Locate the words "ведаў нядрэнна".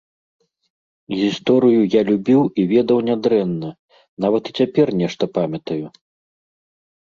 2.71-3.69